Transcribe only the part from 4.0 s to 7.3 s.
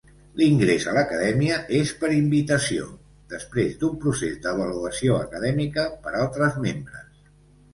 procés d'avaluació acadèmica per altres membres.